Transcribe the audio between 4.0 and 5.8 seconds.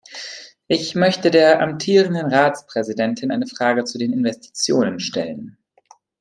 Investitionen stellen.